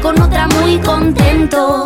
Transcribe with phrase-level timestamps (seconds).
[0.00, 1.84] con otra muy contento.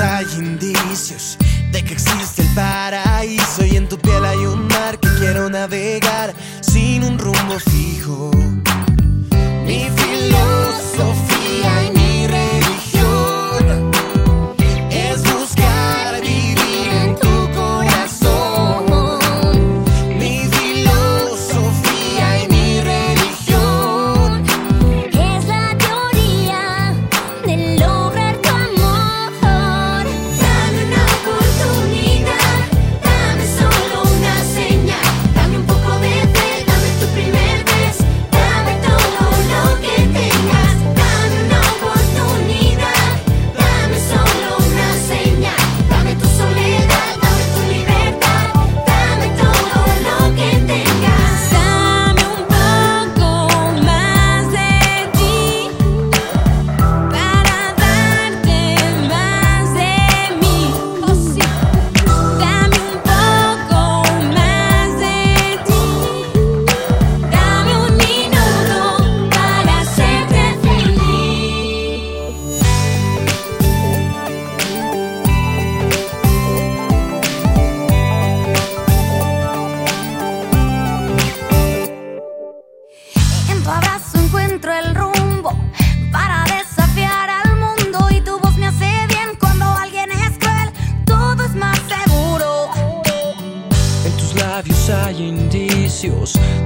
[0.00, 1.36] hay indicios
[1.72, 6.34] de que existe el paraíso y en tu piel hay un mar que quiero navegar
[6.60, 8.30] sin un rumbo fijo.
[9.66, 9.90] Mi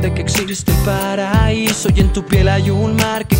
[0.01, 3.37] de que existe el paraíso y en tu piel hay un mar que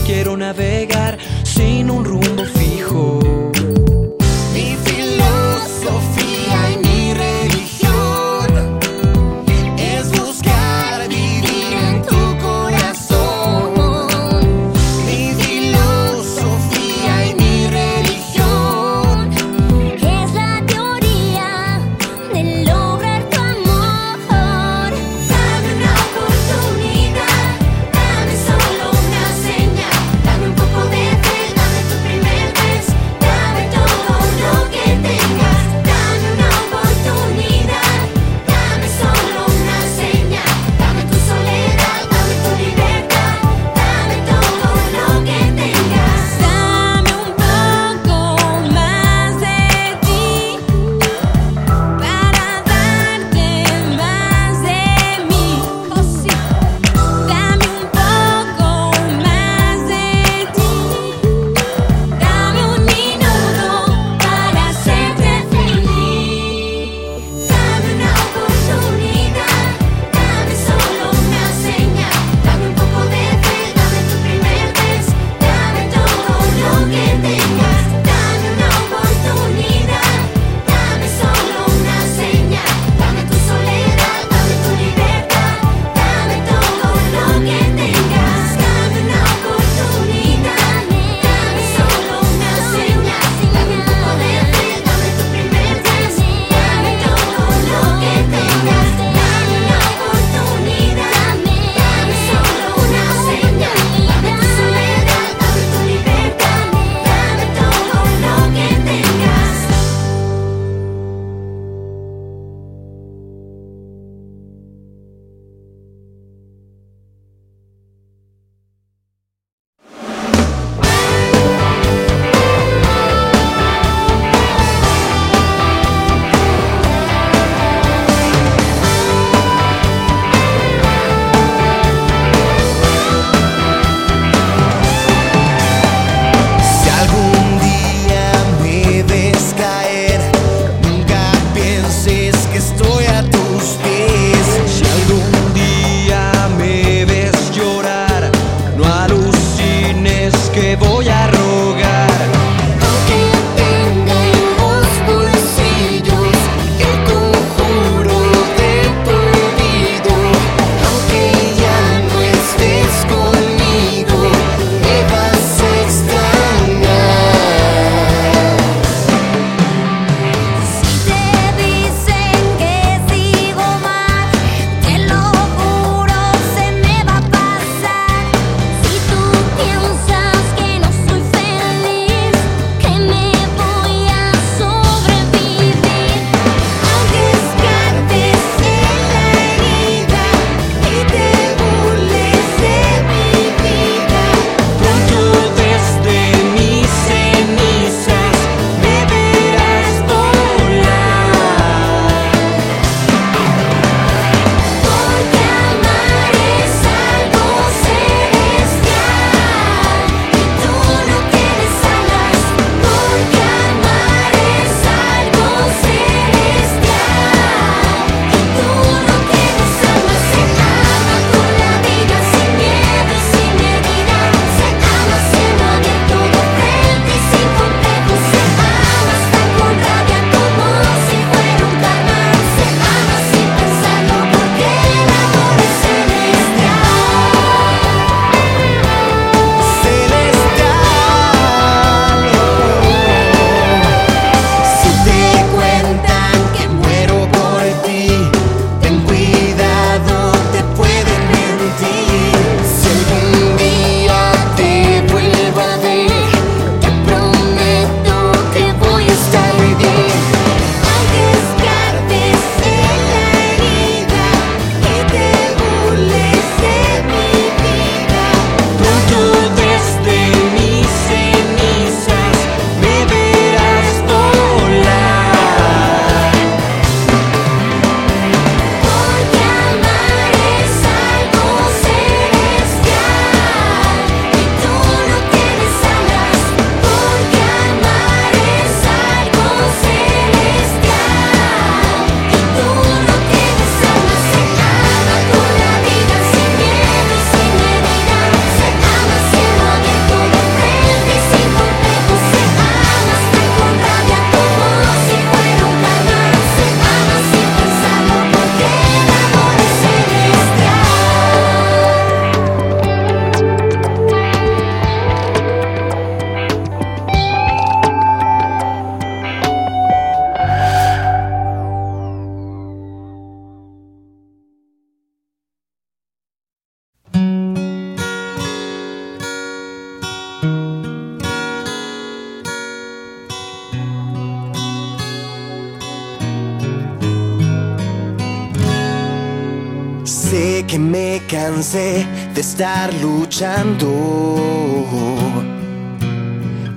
[340.93, 343.89] Me cansé de estar luchando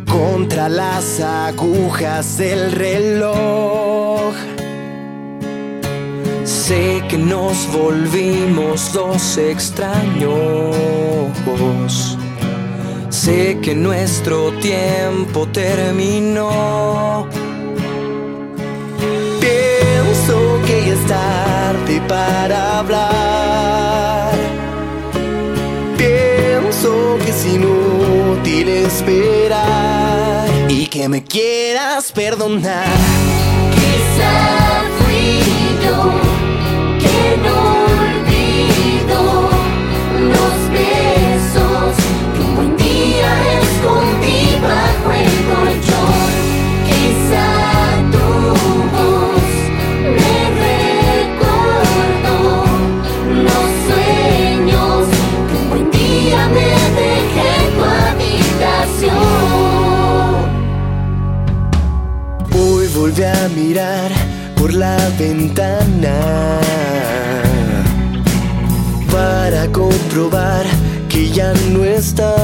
[0.09, 4.33] contra las agujas del reloj.
[6.45, 10.77] Sé que nos volvimos dos extraños.
[13.09, 17.27] Sé que nuestro tiempo terminó.
[19.41, 23.34] Pienso que es tarde para hablar.
[30.69, 32.87] Y que me quieras perdonar.
[33.75, 35.39] Quizá fui
[35.85, 35.99] yo
[36.99, 37.57] que no
[38.01, 39.49] olvido
[40.33, 41.95] los besos
[42.33, 45.94] que un buen día escondí bajo el colchón.
[69.11, 70.65] Para comprobar
[71.09, 72.35] que ya no estás.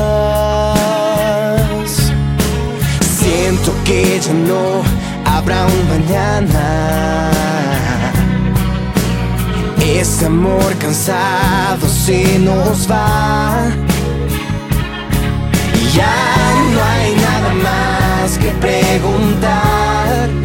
[3.20, 4.81] Siento que ya no
[5.25, 7.31] habrá un mañana.
[9.79, 13.70] Ese amor cansado se nos va.
[15.93, 16.15] Ya
[16.74, 20.40] no hay nada más que preguntar.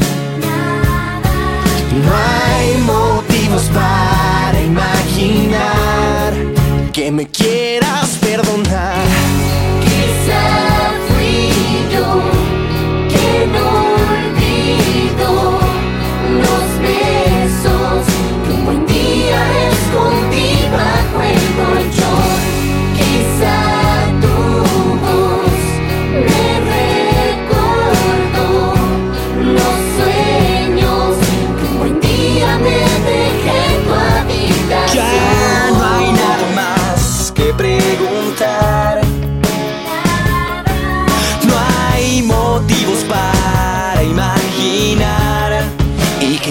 [2.67, 6.33] Hay motivos para imaginar
[6.93, 9.36] que me quieras perdonar.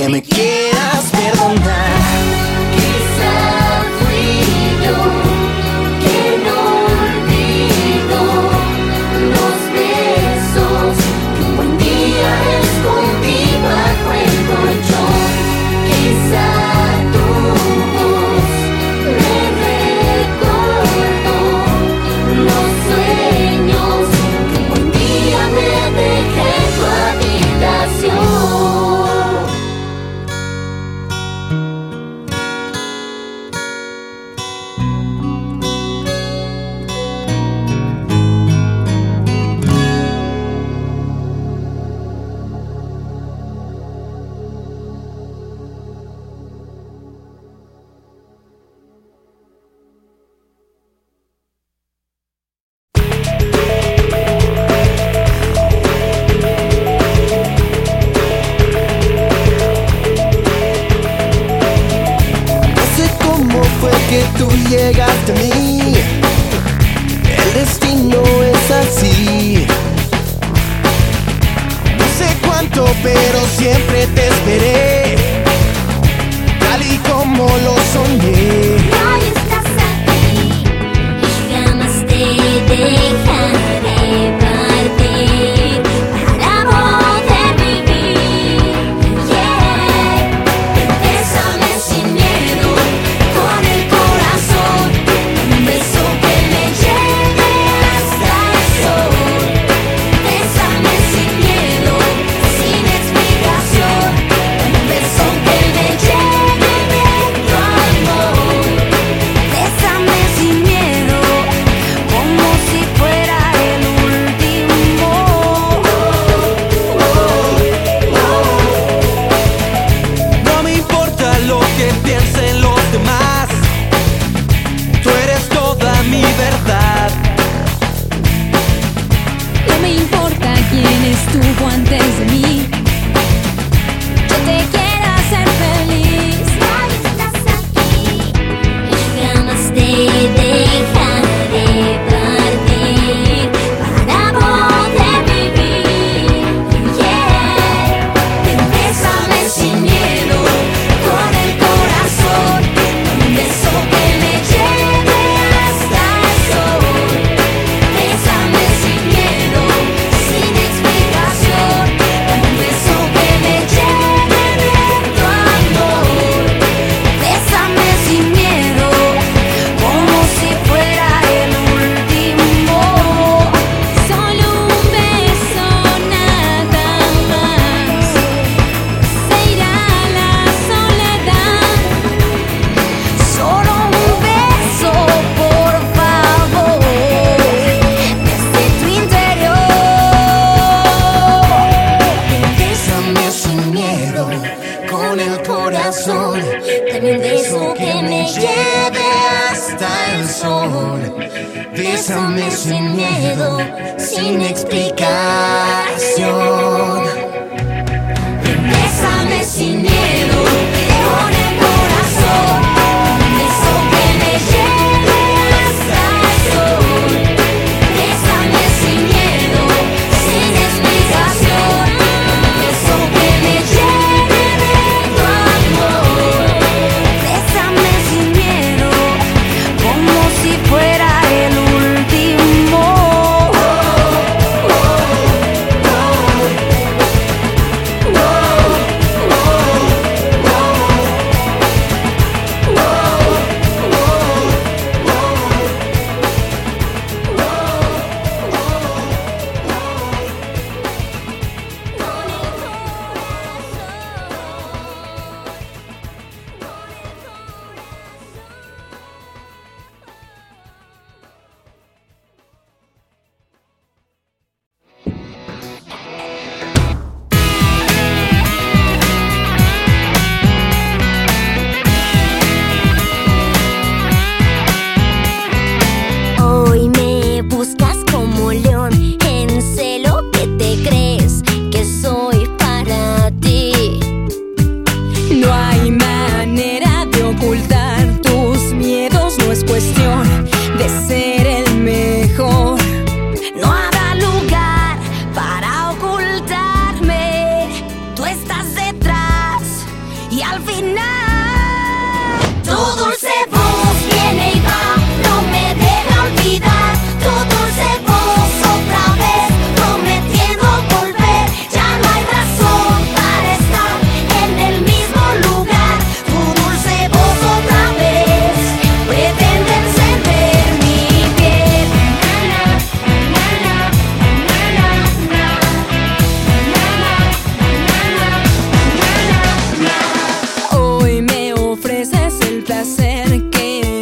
[0.05, 0.64] Y que me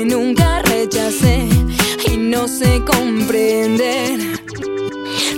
[0.06, 1.48] nunca rechacé
[2.12, 4.20] y no sé comprender.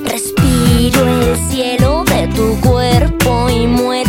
[0.03, 4.04] Respiro el cielo de tu cuerpo y muero.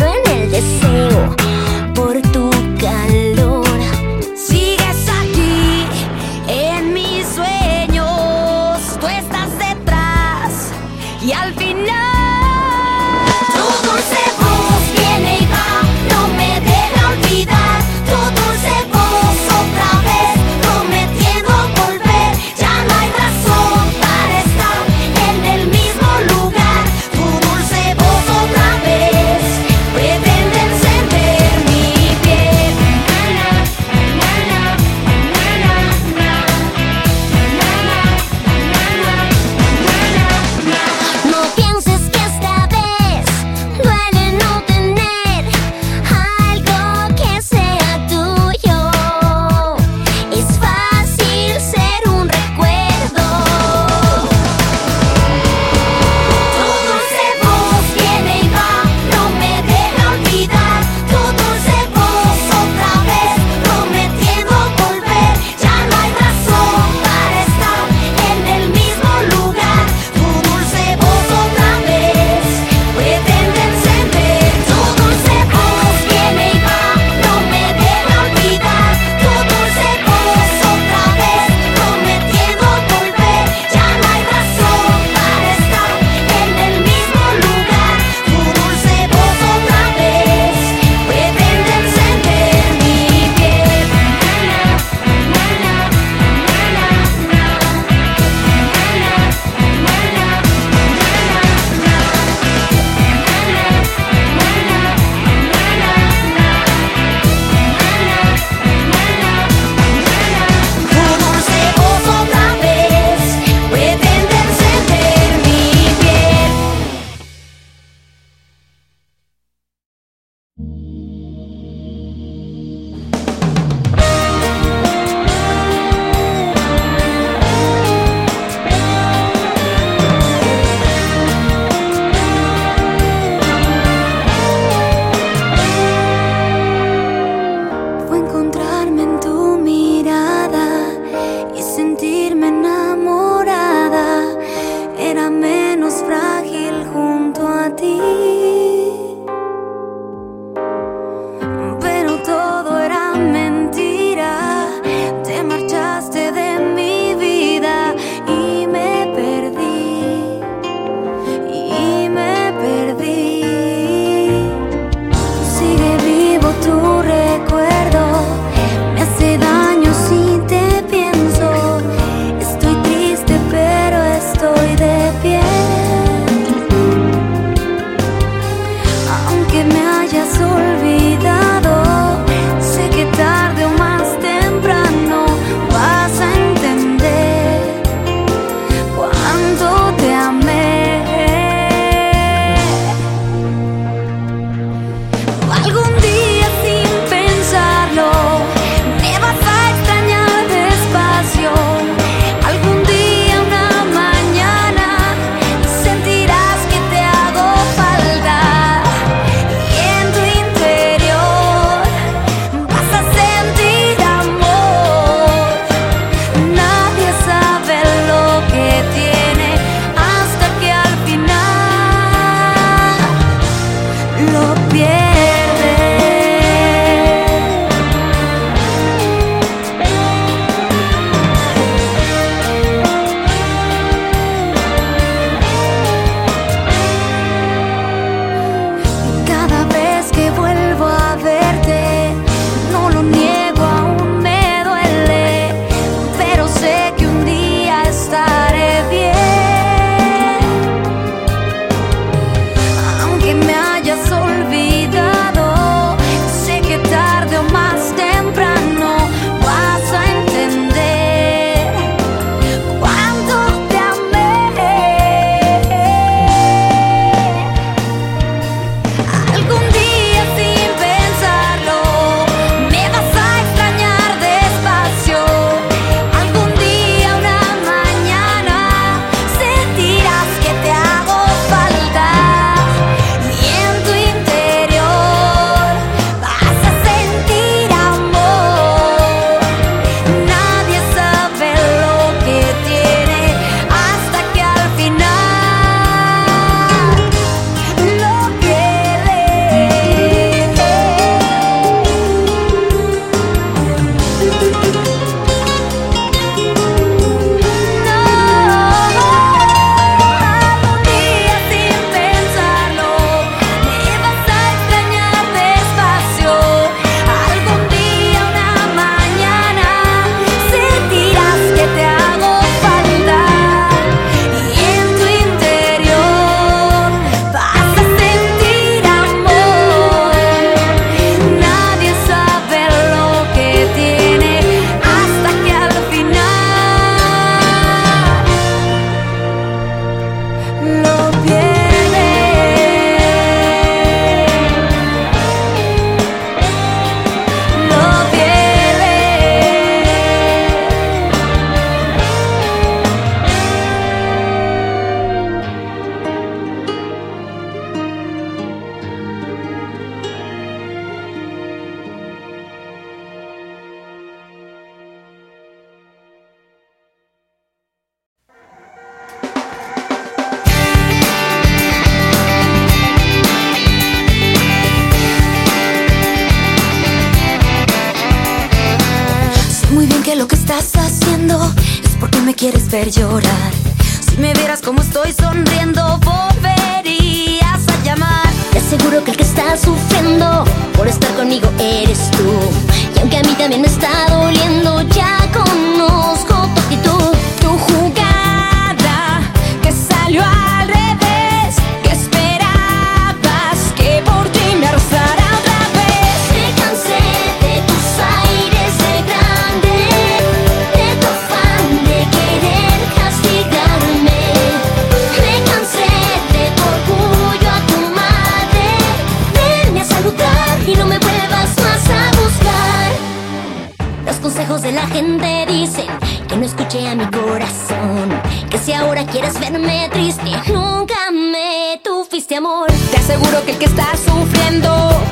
[424.97, 425.85] gente dicen
[426.27, 428.09] que no escuché a mi corazón.
[428.49, 432.67] Que si ahora quieres verme triste, nunca me tuviste amor.
[432.91, 434.69] Te aseguro que el que está sufriendo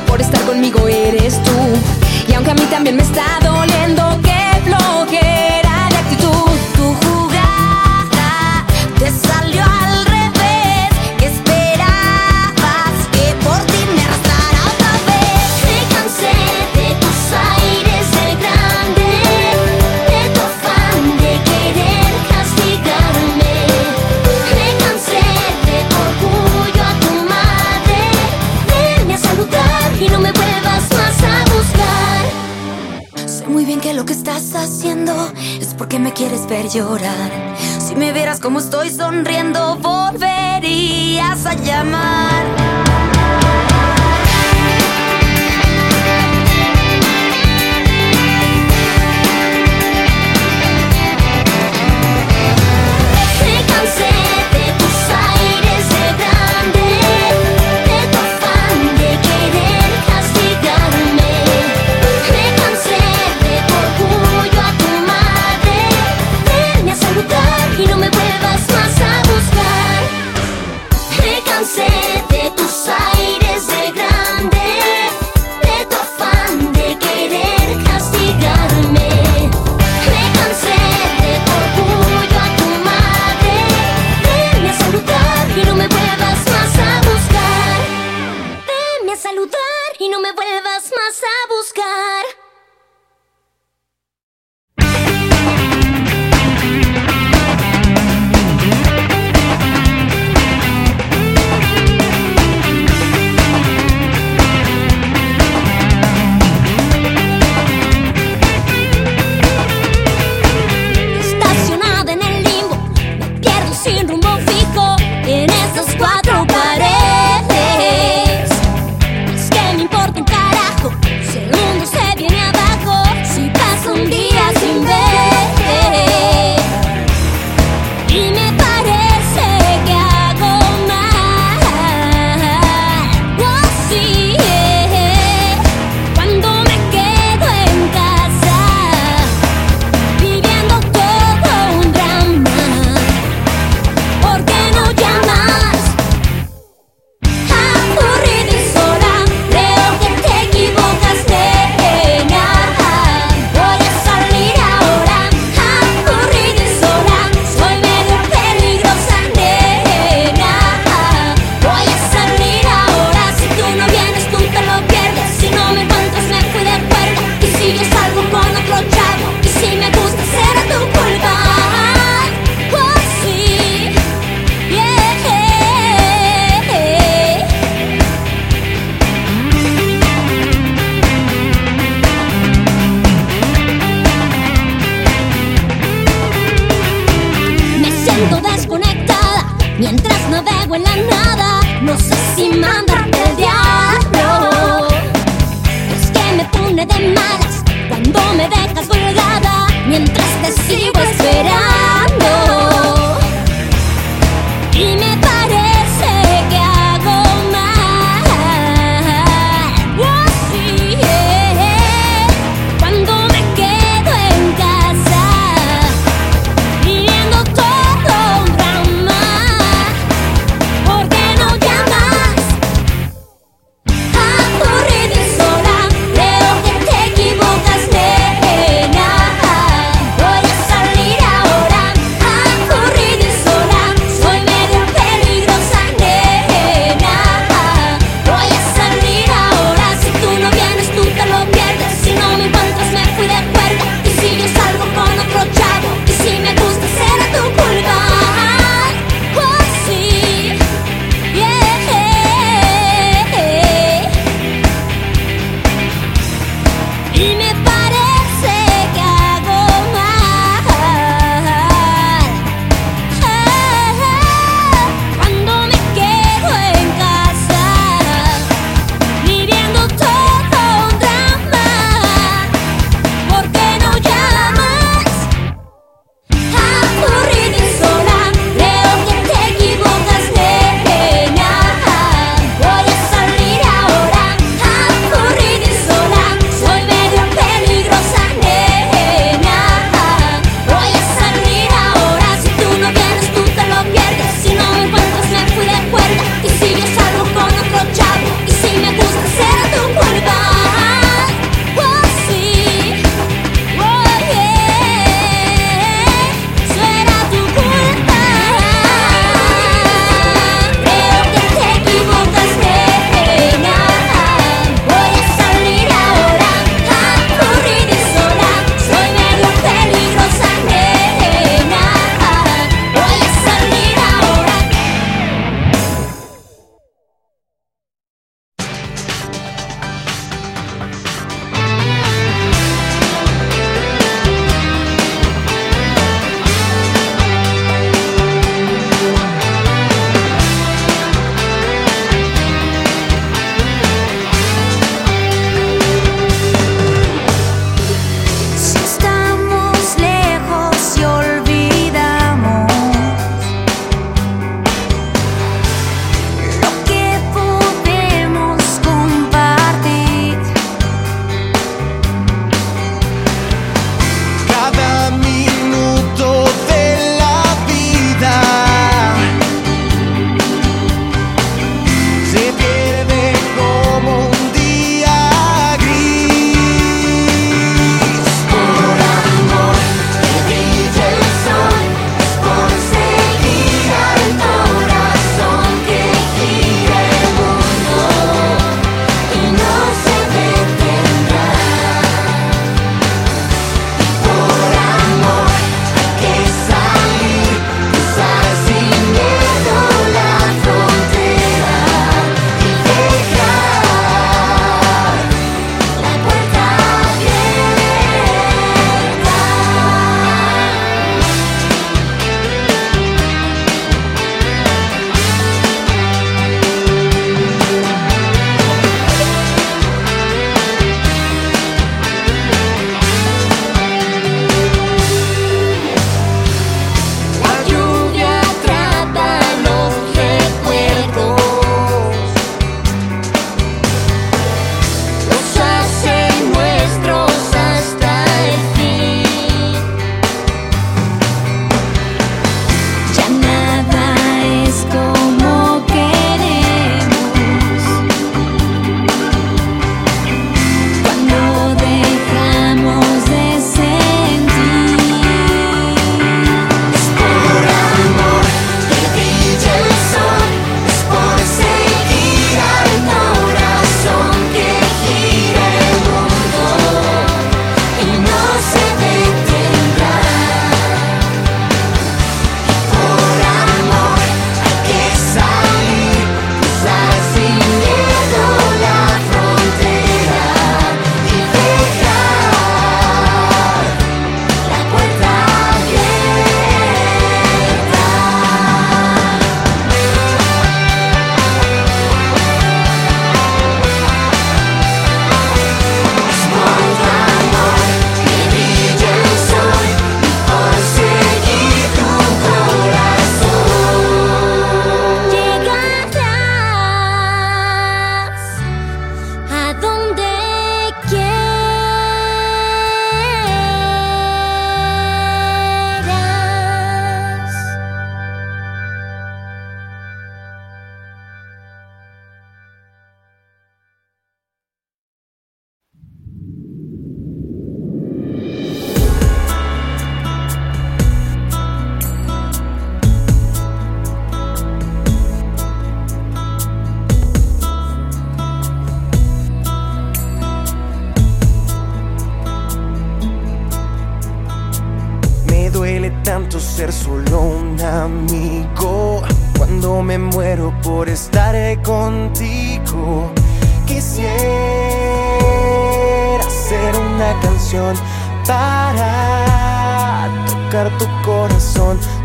[0.08, 1.58] por estar conmigo eres tú.
[2.28, 4.05] Y aunque a mí también me está doliendo
[36.16, 37.30] quieres ver llorar.
[37.78, 42.85] Si me vieras como estoy sonriendo, volverías a llamar.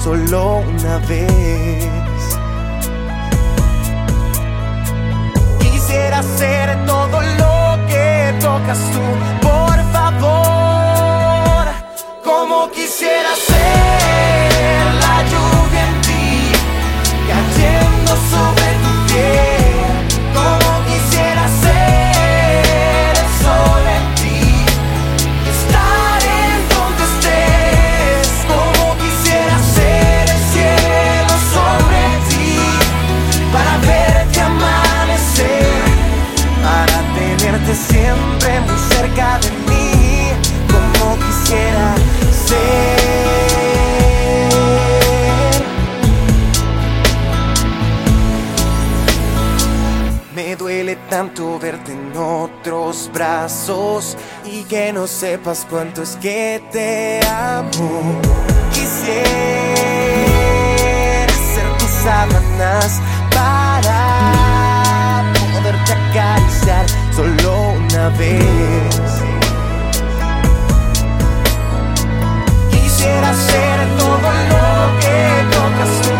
[0.03, 1.27] Solo una vez.
[5.59, 9.03] Quisiera hacer todo lo que tocas tú,
[9.47, 11.65] por favor,
[12.23, 13.50] como quisiera ser
[51.21, 58.19] tanto verte en otros brazos y que no sepas cuánto es que te amo.
[58.73, 59.21] Quisiera
[61.53, 62.99] ser tus sábanas
[63.35, 69.21] para poderte acariciar solo una vez.
[72.71, 75.19] Quisiera ser todo lo que
[75.53, 76.15] tocas tú,